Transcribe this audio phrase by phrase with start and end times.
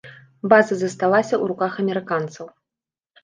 [0.51, 2.45] База засталася ў руках амерыканцаў.